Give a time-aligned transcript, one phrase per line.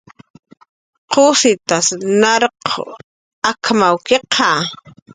[1.11, 1.87] "¿Qusitas
[2.21, 2.69] narquq
[3.51, 4.49] ak""mawkiqa?"